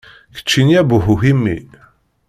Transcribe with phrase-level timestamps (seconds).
[0.35, 1.57] Keččini a Buḥu Ḥimi.